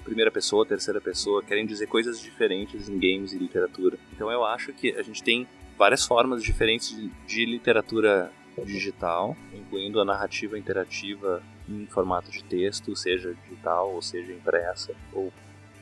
[0.03, 3.97] primeira pessoa, terceira pessoa, querem dizer coisas diferentes em games e literatura.
[4.13, 8.31] Então eu acho que a gente tem várias formas diferentes de, de literatura
[8.65, 15.33] digital, incluindo a narrativa interativa em formato de texto, seja digital ou seja impressa, ou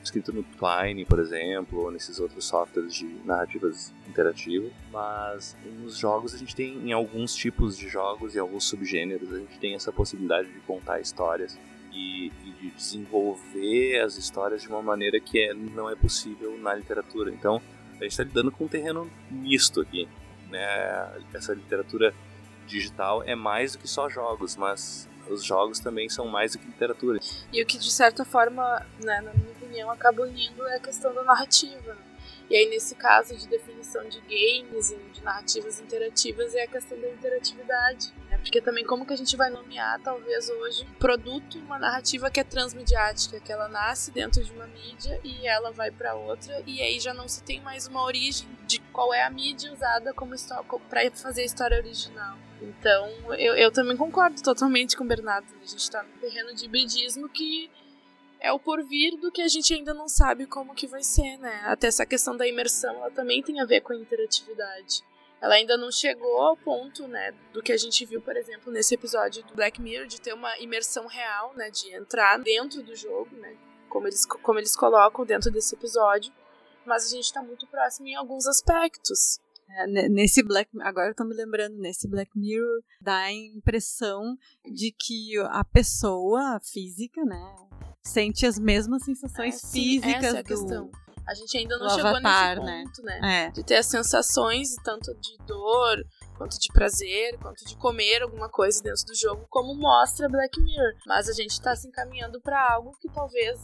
[0.02, 4.72] escrito no Twine, por exemplo, ou nesses outros softwares de narrativas interativas.
[4.90, 9.38] Mas nos jogos a gente tem, em alguns tipos de jogos e alguns subgêneros, a
[9.38, 11.58] gente tem essa possibilidade de contar histórias
[11.92, 16.74] e, e, de desenvolver as histórias de uma maneira que é, não é possível na
[16.74, 17.30] literatura.
[17.30, 17.60] Então,
[18.00, 20.08] a gente está lidando com um terreno misto aqui.
[20.50, 21.22] Né?
[21.32, 22.14] Essa literatura
[22.66, 26.66] digital é mais do que só jogos, mas os jogos também são mais do que
[26.66, 27.20] literatura.
[27.52, 31.14] E o que, de certa forma, né, na minha opinião, acaba unindo é a questão
[31.14, 31.96] da narrativa.
[32.50, 37.00] E aí, nesse caso de definição de games e de narrativas interativas, é a questão
[37.00, 38.12] da interatividade.
[38.42, 38.50] Né?
[38.52, 42.40] Porque também como que a gente vai nomear, talvez hoje, um produto, uma narrativa que
[42.40, 46.82] é transmediática, que ela nasce dentro de uma mídia e ela vai para outra, e
[46.82, 50.34] aí já não se tem mais uma origem de qual é a mídia usada como
[50.88, 52.36] para fazer a história original.
[52.60, 55.46] Então, eu, eu também concordo totalmente com o Bernardo.
[55.60, 57.68] A gente está no terreno de hibridismo que
[58.38, 61.60] é o porvir do que a gente ainda não sabe como que vai ser, né?
[61.64, 65.02] Até essa questão da imersão, ela também tem a ver com a interatividade.
[65.42, 68.94] Ela ainda não chegou ao ponto, né, do que a gente viu, por exemplo, nesse
[68.94, 73.34] episódio do Black Mirror, de ter uma imersão real, né, de entrar dentro do jogo,
[73.36, 73.56] né,
[73.88, 76.32] como eles, como eles colocam dentro desse episódio.
[76.86, 79.40] Mas a gente está muito próximo em alguns aspectos.
[79.68, 84.36] É, nesse Black agora eu tô me lembrando nesse Black Mirror dá a impressão
[84.70, 87.56] de que a pessoa física né
[88.02, 90.90] sente as mesmas sensações é, sim, físicas essa é a do, questão.
[91.32, 92.84] A gente ainda não chegou avatar, nesse né?
[92.84, 93.20] ponto, né?
[93.20, 93.46] né?
[93.46, 93.50] É.
[93.52, 96.04] De ter as sensações tanto de dor,
[96.36, 100.92] quanto de prazer, quanto de comer alguma coisa dentro do jogo, como mostra Black Mirror.
[101.06, 103.58] Mas a gente tá se encaminhando para algo que talvez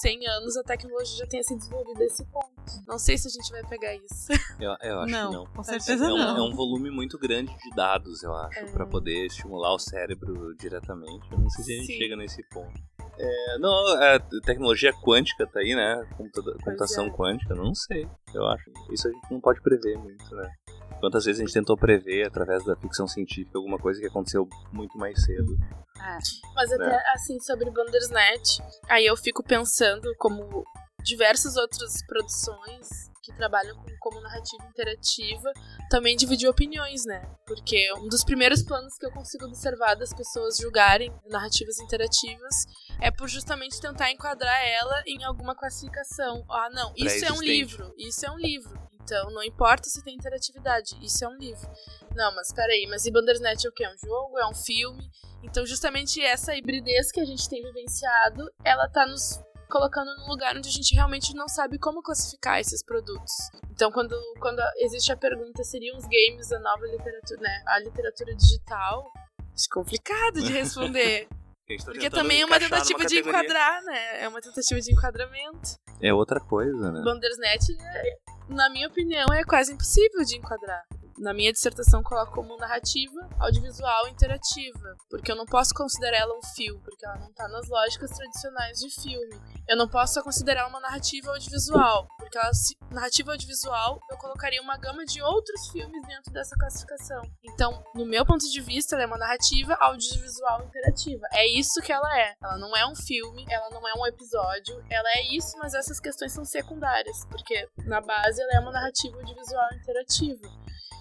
[0.00, 2.48] 100 anos a tecnologia já tenha se desenvolvido a esse ponto.
[2.86, 4.28] Não sei se a gente vai pegar isso.
[4.58, 5.46] Eu, eu acho não, que não.
[5.46, 6.36] Com certeza é um, não.
[6.36, 8.72] É um volume muito grande de dados, eu acho, é.
[8.72, 11.30] para poder estimular o cérebro diretamente.
[11.30, 11.98] Eu não sei se a gente Sim.
[11.98, 12.74] chega nesse ponto.
[13.20, 16.06] É, não, a tecnologia quântica tá aí, né?
[16.64, 17.10] computação é.
[17.10, 18.70] quântica, não sei, eu acho.
[18.92, 20.48] Isso a gente não pode prever muito, né?
[21.00, 24.96] Quantas vezes a gente tentou prever, através da ficção científica, alguma coisa que aconteceu muito
[24.98, 25.56] mais cedo.
[26.00, 26.18] É.
[26.54, 27.02] Mas até né?
[27.14, 30.64] assim, sobre Bandersnatch, aí eu fico pensando como
[31.04, 35.52] diversas outras produções que trabalham com, como narrativa interativa
[35.90, 37.22] também dividiu opiniões, né?
[37.46, 42.54] Porque um dos primeiros planos que eu consigo observar das pessoas julgarem narrativas interativas
[43.00, 46.44] é por justamente tentar enquadrar ela em alguma classificação.
[46.48, 48.78] Ah, não, isso é um livro, isso é um livro.
[49.02, 51.66] Então, não importa se tem interatividade, isso é um livro.
[52.14, 53.82] Não, mas peraí, mas e Bandersnatch é o que?
[53.82, 54.38] É um jogo?
[54.38, 55.02] É um filme?
[55.42, 60.56] Então, justamente essa hibridez que a gente tem vivenciado, ela tá nos colocando num lugar
[60.56, 63.32] onde a gente realmente não sabe como classificar esses produtos.
[63.70, 67.62] Então, quando, quando existe a pergunta, seriam os games a nova literatura, né?
[67.66, 69.10] A literatura digital?
[69.54, 71.28] Acho complicado de responder.
[71.76, 74.22] Tá Porque também é uma tentativa de enquadrar, né?
[74.22, 75.76] É uma tentativa de enquadramento.
[76.00, 77.02] É outra coisa, né?
[77.04, 77.68] Bandersnatch,
[78.48, 80.82] na minha opinião, é quase impossível de enquadrar.
[81.18, 86.42] Na minha dissertação coloco como narrativa audiovisual interativa, porque eu não posso considerar ela um
[86.54, 89.40] filme, porque ela não está nas lógicas tradicionais de filme.
[89.68, 92.50] Eu não posso considerar uma narrativa audiovisual, porque ela,
[92.90, 97.22] narrativa audiovisual eu colocaria uma gama de outros filmes dentro dessa classificação.
[97.44, 101.26] Então, no meu ponto de vista, ela é uma narrativa audiovisual interativa.
[101.32, 102.34] É isso que ela é.
[102.42, 106.00] Ela não é um filme, ela não é um episódio, ela é isso, mas essas
[106.00, 110.48] questões são secundárias, porque na base ela é uma narrativa audiovisual interativa.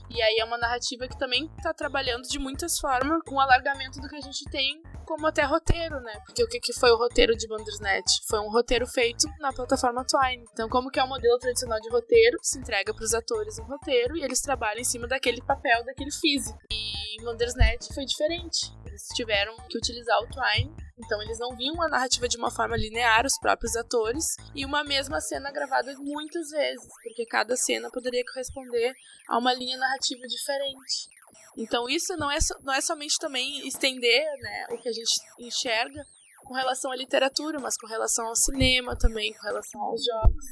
[0.09, 3.99] E aí é uma narrativa que também está trabalhando de muitas formas com o alargamento
[3.99, 6.19] do que a gente tem como até roteiro, né?
[6.25, 8.25] Porque o que, que foi o roteiro de Bandersnatch?
[8.27, 10.43] Foi um roteiro feito na plataforma Twine.
[10.51, 12.37] Então, como que é o modelo tradicional de roteiro?
[12.41, 16.11] Se entrega para os atores um roteiro e eles trabalham em cima daquele papel, daquele
[16.11, 16.59] físico.
[16.69, 18.73] E Bandersnatch foi diferente.
[18.85, 22.75] Eles tiveram que utilizar o Twine então eles não viam a narrativa de uma forma
[22.75, 28.23] linear, os próprios atores, e uma mesma cena gravada muitas vezes, porque cada cena poderia
[28.25, 28.93] corresponder
[29.29, 31.09] a uma linha narrativa diferente.
[31.57, 35.19] Então isso não é, so, não é somente também estender né, o que a gente
[35.39, 36.05] enxerga
[36.43, 40.45] com relação à literatura, mas com relação ao cinema também, com relação aos jogos.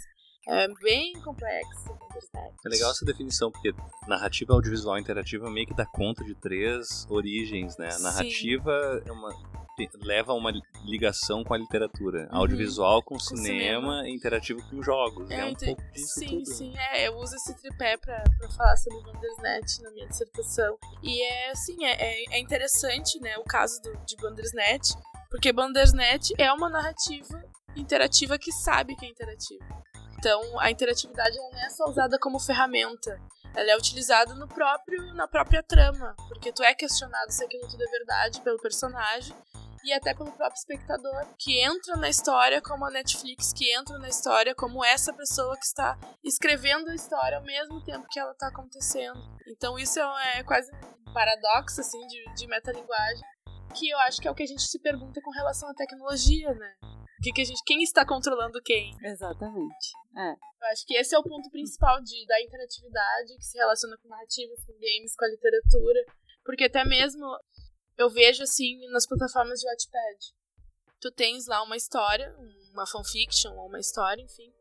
[0.47, 1.97] É bem complexo.
[2.63, 3.73] É legal essa definição, porque
[4.07, 7.89] narrativa audiovisual interativa meio que dá conta de três origens, né?
[7.91, 9.29] A narrativa é uma,
[10.01, 10.51] leva uma
[10.83, 12.29] ligação com a literatura.
[12.31, 12.39] Uhum.
[12.39, 15.29] Audiovisual com, com cinema, cinema, interativo com jogos.
[15.29, 15.75] É, é um inter...
[15.75, 16.45] pouco disso Sim, tudo.
[16.45, 16.73] sim.
[16.77, 20.77] É, eu uso esse tripé pra, pra falar sobre Bandersnatch na minha dissertação.
[21.03, 24.93] E é, assim, é, é, é interessante, né, o caso do, de Bandersnatch,
[25.29, 27.43] porque Bandersnatch é uma narrativa
[27.75, 29.63] interativa que sabe que é interativa.
[30.17, 33.21] Então, a interatividade não é só usada como ferramenta,
[33.55, 37.83] ela é utilizada no próprio, na própria trama, porque tu é questionado se aquilo tudo
[37.83, 39.35] é verdade pelo personagem
[39.85, 44.09] e até pelo próprio espectador, que entra na história como a Netflix, que entra na
[44.09, 48.47] história como essa pessoa que está escrevendo a história ao mesmo tempo que ela está
[48.47, 49.21] acontecendo.
[49.47, 50.71] Então isso é, é quase
[51.07, 53.21] um paradoxo, assim, de, de metalinguagem,
[53.75, 56.51] que eu acho que é o que a gente se pergunta com relação à tecnologia,
[56.55, 56.73] né?
[57.21, 58.91] Que que a gente, quem está controlando quem?
[59.03, 59.91] Exatamente.
[60.17, 60.31] É.
[60.31, 64.09] Eu acho que esse é o ponto principal de, da interatividade, que se relaciona com
[64.09, 65.99] narrativas, com games, com a literatura.
[66.43, 67.25] Porque até mesmo
[67.97, 70.33] eu vejo assim nas plataformas de Wattpad.
[70.99, 72.35] Tu tens lá uma história,
[72.71, 74.51] uma fanfiction ou uma história, enfim.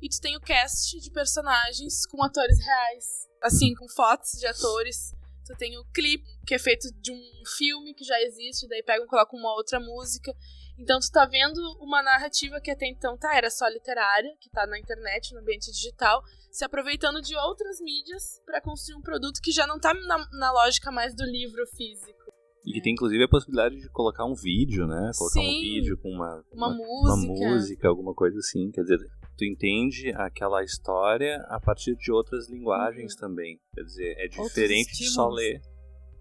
[0.00, 3.28] E tu tem o cast de personagens com atores reais.
[3.42, 5.14] Assim, com fotos de atores.
[5.46, 9.04] Tu tem o clipe, que é feito de um filme que já existe, daí pegam
[9.04, 10.32] e colocam uma outra música.
[10.78, 14.66] Então tu tá vendo uma narrativa que até então tá, era só literária, que tá
[14.66, 19.50] na internet, no ambiente digital, se aproveitando de outras mídias para construir um produto que
[19.50, 22.32] já não tá na, na lógica mais do livro físico.
[22.64, 25.10] E que tem inclusive a possibilidade de colocar um vídeo, né?
[25.16, 27.32] Colocar Sim, um vídeo com uma, uma, uma, música.
[27.32, 28.70] uma música, alguma coisa assim.
[28.70, 28.98] Quer dizer,
[29.36, 33.20] tu entende aquela história a partir de outras linguagens uhum.
[33.20, 33.60] também.
[33.74, 35.60] Quer dizer, é diferente de só ler.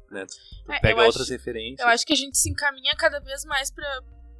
[0.10, 0.26] Né?
[0.66, 1.80] Tu é, pega outras acho, referências.
[1.80, 3.86] Eu acho que a gente se encaminha cada vez mais para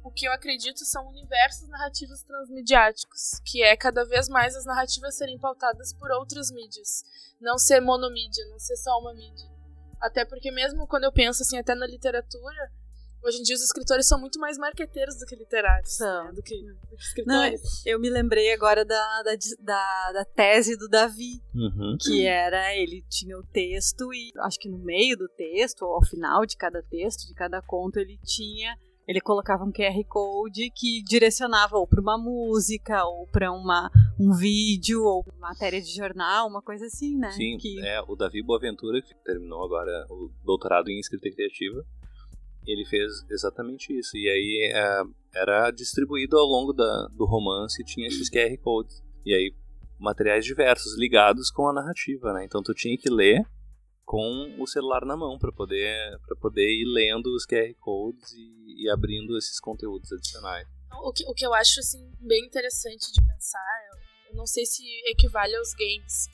[0.02, 5.16] o que eu acredito são universos narrativos transmediáticos, que é cada vez mais as narrativas
[5.16, 7.04] serem pautadas por outras mídias,
[7.40, 9.59] não ser monomídia, não ser só uma mídia.
[10.00, 12.70] Até porque mesmo quando eu penso assim, até na literatura,
[13.22, 15.96] hoje em dia os escritores são muito mais marqueteiros do que literários.
[15.96, 16.24] São.
[16.24, 16.32] Né?
[16.32, 17.60] Do, que, do, que, escritores.
[17.62, 21.96] Não, eu me lembrei agora da, da, da, da tese do Davi, uhum.
[22.00, 26.04] que era, ele tinha o texto e acho que no meio do texto, ou ao
[26.04, 28.76] final de cada texto, de cada conto, ele tinha
[29.10, 35.02] ele colocava um QR Code que direcionava ou para uma música, ou para um vídeo,
[35.02, 37.32] ou matéria de jornal, uma coisa assim, né?
[37.32, 37.84] Sim, que...
[37.84, 41.84] é, o Davi Boaventura, que terminou agora o doutorado em escrita criativa,
[42.64, 44.16] ele fez exatamente isso.
[44.16, 45.02] E aí é,
[45.34, 49.02] era distribuído ao longo da, do romance, tinha esses QR Codes.
[49.26, 49.52] E aí
[49.98, 52.44] materiais diversos ligados com a narrativa, né?
[52.44, 53.44] Então tu tinha que ler
[54.04, 58.84] com o celular na mão para poder para poder ir lendo os QR codes e,
[58.84, 60.66] e, abrindo esses conteúdos adicionais.
[61.04, 64.66] O que, o que eu acho assim bem interessante de pensar, eu, eu não sei
[64.66, 66.28] se equivale aos games,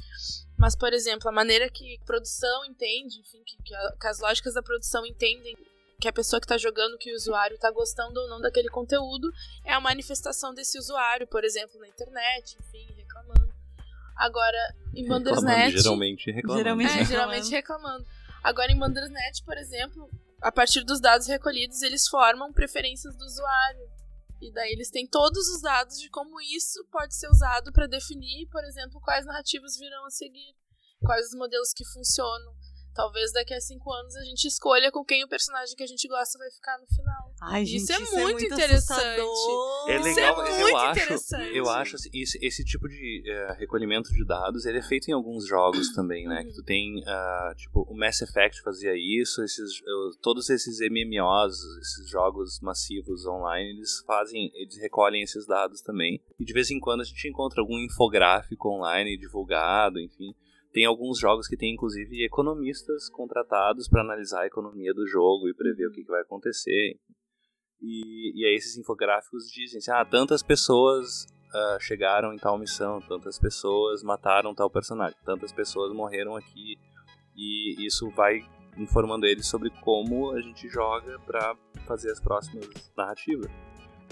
[0.58, 4.54] mas por exemplo a maneira que produção entende, enfim, que, que, a, que as lógicas
[4.54, 5.54] da produção entendem
[6.00, 9.30] que a pessoa que está jogando, que o usuário está gostando ou não daquele conteúdo,
[9.64, 13.45] é a manifestação desse usuário, por exemplo, na internet, enfim, reclamando.
[14.16, 14.58] Agora,
[14.94, 15.72] em Bandersnatch.
[15.72, 16.62] Geralmente reclamando.
[16.62, 18.06] Geralmente, é, geralmente reclamando.
[18.42, 20.08] Agora, em Bandersnatch, por exemplo,
[20.40, 23.96] a partir dos dados recolhidos, eles formam preferências do usuário.
[24.40, 28.46] E daí eles têm todos os dados de como isso pode ser usado para definir,
[28.48, 30.54] por exemplo, quais narrativas virão a seguir,
[31.00, 32.54] quais os modelos que funcionam.
[32.96, 36.08] Talvez daqui a cinco anos a gente escolha com quem o personagem que a gente
[36.08, 37.34] gosta vai ficar no final.
[37.42, 39.02] Ai, Isso gente, é isso muito muito interessante.
[39.02, 39.90] assustador.
[39.90, 41.56] É Isso legal, é eu muito acho, interessante.
[41.56, 45.12] eu acho assim, esse, esse tipo de eh, recolhimento de dados, ele é feito em
[45.12, 46.40] alguns jogos também, né?
[46.40, 46.46] Uhum.
[46.46, 51.54] Que tu tem, ah, tipo, o Mass Effect fazia isso, esses, eh, todos esses MMOs,
[51.80, 56.18] esses jogos massivos online, eles fazem, eles recolhem esses dados também.
[56.40, 60.34] E de vez em quando a gente encontra algum infográfico online divulgado, enfim.
[60.76, 65.54] Tem alguns jogos que tem inclusive economistas contratados para analisar a economia do jogo e
[65.54, 67.00] prever o que, que vai acontecer.
[67.80, 73.00] E, e aí esses infográficos dizem assim, ah, tantas pessoas ah, chegaram em tal missão,
[73.00, 76.76] tantas pessoas mataram tal personagem, tantas pessoas morreram aqui.
[77.34, 83.50] E isso vai informando eles sobre como a gente joga para fazer as próximas narrativas.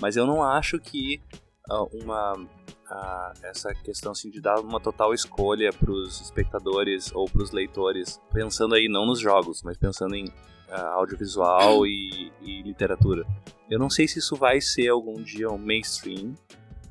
[0.01, 1.21] Mas eu não acho que
[1.69, 2.49] ah, uma
[2.91, 7.51] ah, essa questão assim, de dar uma total escolha para os espectadores ou para os
[7.51, 10.27] leitores, pensando aí não nos jogos, mas pensando em
[10.71, 13.25] ah, audiovisual e, e literatura.
[13.71, 16.35] Eu não sei se isso vai ser algum dia um mainstream,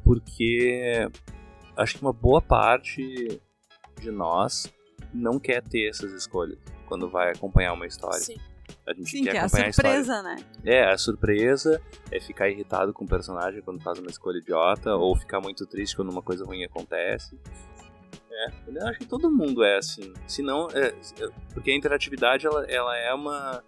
[0.04, 1.08] porque
[1.78, 3.40] acho que uma boa parte
[4.00, 4.72] de nós
[5.14, 8.20] não quer ter essas escolhas quando vai acompanhar uma história.
[8.20, 8.38] Sim.
[8.86, 10.36] A gente Sim, quer que é a acompanhar a surpresa, né?
[10.66, 15.16] É, a surpresa é ficar irritado com o personagem quando faz uma escolha idiota, ou
[15.16, 17.40] ficar muito triste quando uma coisa ruim acontece.
[18.30, 20.12] É, eu acho que todo mundo é assim.
[20.28, 20.94] Se não, é,
[21.54, 23.64] porque a interatividade ela, ela é uma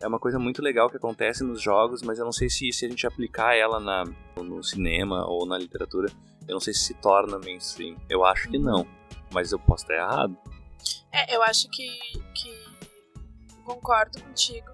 [0.00, 2.84] é uma coisa muito legal que acontece nos jogos, mas eu não sei se, se
[2.84, 4.04] a gente aplicar ela na,
[4.36, 6.10] no cinema ou na literatura,
[6.46, 7.96] eu não sei se se torna mainstream.
[8.08, 8.86] Eu acho que não,
[9.32, 10.36] mas eu posso estar errado.
[11.10, 11.88] É, eu acho que,
[12.34, 12.63] que
[13.64, 14.70] concordo contigo.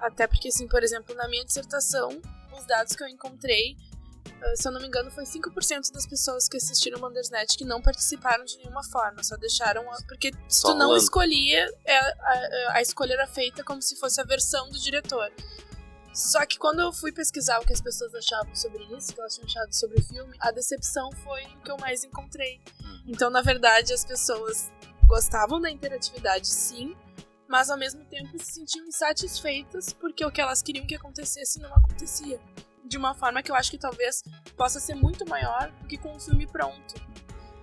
[0.00, 2.20] Até porque, assim, por exemplo, na minha dissertação,
[2.56, 3.76] os dados que eu encontrei,
[4.42, 7.80] ah, se eu não me engano, foi 5% das pessoas que assistiram Bandersnatch que não
[7.80, 9.90] participaram de nenhuma forma, só deixaram.
[9.90, 9.96] A...
[10.06, 14.24] Porque se tu não escolhia, é, a, a escolha era feita como se fosse a
[14.24, 15.32] versão do diretor.
[16.12, 19.20] Só que quando eu fui pesquisar o que as pessoas achavam sobre isso, o que
[19.20, 22.60] elas tinham achado sobre o filme, a decepção foi o que eu mais encontrei.
[23.04, 24.70] Então, na verdade, as pessoas
[25.06, 26.96] gostavam da interatividade, sim,
[27.48, 31.72] mas ao mesmo tempo se sentiam insatisfeitas porque o que elas queriam que acontecesse não
[31.74, 32.40] acontecia.
[32.84, 34.22] De uma forma que eu acho que talvez
[34.56, 36.94] possa ser muito maior do que com um filme pronto.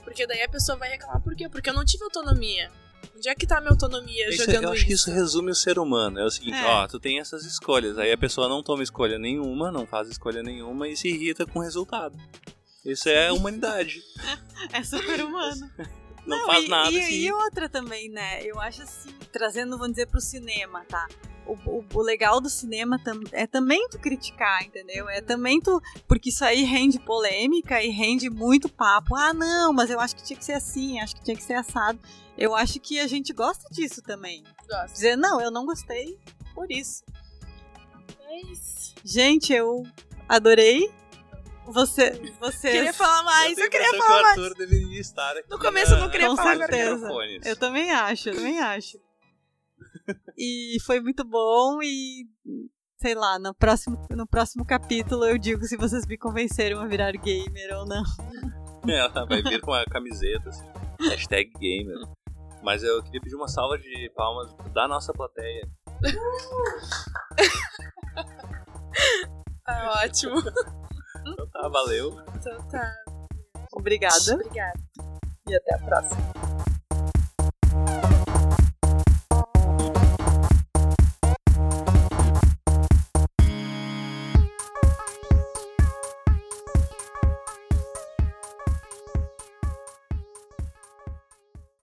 [0.04, 1.48] Porque daí a pessoa vai reclamar por quê?
[1.48, 2.72] Porque eu não tive autonomia.
[3.16, 5.56] Onde é que tá a minha autonomia Isso- jogando eu acho que isso resume o
[5.56, 6.20] ser humano.
[6.20, 6.66] É o seguinte, É.
[6.66, 10.42] ó, tu tem essas escolhas, aí a pessoa não toma escolha nenhuma, não faz escolha
[10.42, 12.18] nenhuma e se irrita com o resultado.
[12.84, 14.02] Isso é a humanidade.
[14.74, 15.70] É super humano.
[16.26, 17.14] Não, faz e, nada e, assim.
[17.16, 18.44] e outra também, né?
[18.44, 21.08] Eu acho assim, trazendo, vamos dizer, pro cinema, tá?
[21.46, 25.10] O, o- o legal do cinema tam- é também tu criticar, entendeu?
[25.10, 25.82] É também tu.
[26.08, 29.16] Porque isso aí rende polêmica e rende muito papo.
[29.16, 31.56] Ah, não, mas eu acho que tinha que ser assim, acho que tinha que ser
[31.56, 32.00] assado.
[32.38, 34.44] Eu acho que a gente gosta disso também.
[34.70, 34.94] Gosto.
[34.94, 36.18] Dizer, não, eu não gostei
[36.54, 37.04] por isso.
[38.30, 38.94] É isso.
[39.04, 39.84] Gente, eu
[40.30, 40.92] adorei.
[41.66, 44.38] Você, você Queria falar mais, eu, tenho queria falar que mais.
[44.38, 47.10] o Arthur deveria estar aqui No começo eu não na- queria Com falar, eu certeza.
[47.46, 49.00] Eu também acho, eu também acho.
[50.38, 52.28] E foi muito bom e
[52.98, 57.12] sei lá, no próximo, no próximo capítulo eu digo se vocês me convenceram a virar
[57.14, 58.04] gamer ou não.
[58.88, 60.66] Ela vai vir com a camiseta, assim,
[61.10, 61.98] hashtag gamer.
[62.64, 65.70] Mas eu queria pedir uma salva de palmas da nossa plateia.
[69.64, 70.36] Tá ótimo.
[71.26, 72.18] Então tá, valeu.
[72.36, 72.96] Então tá.
[73.74, 74.80] Obrigada Obrigada.
[75.48, 76.71] e até a próxima.